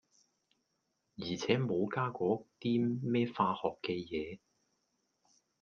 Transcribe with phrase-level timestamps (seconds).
[1.17, 4.39] 而且無加嗰啲咩化學嘅嘢。